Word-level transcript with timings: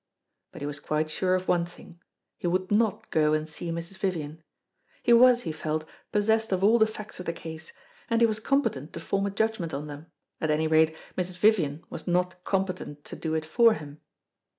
But 0.51 0.61
he 0.61 0.65
was 0.65 0.79
quite 0.79 1.11
sure 1.11 1.35
of 1.35 1.47
one 1.47 1.63
thing 1.63 2.01
he 2.35 2.47
would 2.47 2.71
not 2.71 3.11
go 3.11 3.33
and 3.33 3.47
see 3.47 3.69
Mrs. 3.69 3.99
Vivian. 3.99 4.41
He 5.03 5.13
was, 5.13 5.43
he 5.43 5.51
felt, 5.51 5.85
possessed 6.11 6.51
of 6.51 6.63
all 6.63 6.79
the 6.79 6.87
facts 6.87 7.19
of 7.19 7.27
the 7.27 7.33
case, 7.33 7.71
and 8.09 8.19
he 8.19 8.25
was 8.25 8.39
competent 8.39 8.93
to 8.93 8.99
form 8.99 9.27
a 9.27 9.29
judgment 9.29 9.75
on 9.75 9.85
them 9.85 10.07
at 10.41 10.49
any 10.49 10.65
rate 10.67 10.95
Mrs. 11.15 11.37
Vivian 11.37 11.83
was 11.91 12.07
not 12.07 12.43
competent 12.43 13.05
to 13.05 13.15
do 13.15 13.35
it 13.35 13.45
for 13.45 13.75
him. 13.75 14.01